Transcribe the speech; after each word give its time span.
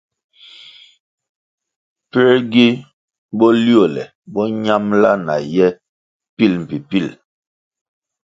Puē 2.09 2.33
gi 2.51 2.67
boliole 3.37 4.03
bo 4.31 4.41
ñambʼla 4.63 5.11
na 5.25 5.35
ye 5.53 5.67
pil 6.35 6.53
mbpi 6.63 6.77
pil? 6.89 7.07